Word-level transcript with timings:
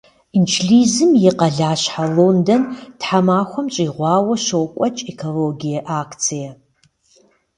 Инджылызым 0.37 1.11
и 1.29 1.31
къалащхьэ 1.39 2.05
Лондон 2.17 2.61
тхьэмахуэм 2.99 3.67
щӏигъуауэ 3.73 4.35
щокӏуэкӏ 4.45 4.99
экологие 5.11 5.79
акцие. 6.01 6.51